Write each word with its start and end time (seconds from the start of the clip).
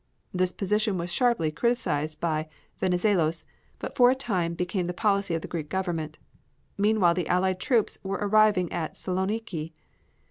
This 0.33 0.51
position 0.51 0.97
was 0.97 1.11
sharply 1.13 1.51
criticised 1.51 2.19
by 2.19 2.49
Venizelos, 2.79 3.45
but 3.77 3.95
for 3.95 4.09
a 4.09 4.15
time 4.15 4.55
became 4.55 4.87
the 4.87 4.95
policy 4.95 5.35
of 5.35 5.43
the 5.43 5.47
Greek 5.47 5.69
Government. 5.69 6.17
Meantime 6.75 7.13
the 7.13 7.27
Allied 7.27 7.59
troops 7.59 7.99
were 8.01 8.17
arriving 8.19 8.71
at 8.71 8.95
Saloniki. 8.95 9.73